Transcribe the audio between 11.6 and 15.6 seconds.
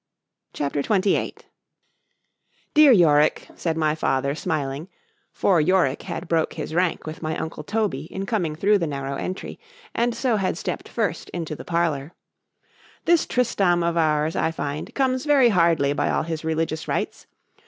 parlour)—this Tristram of ours, I find, comes very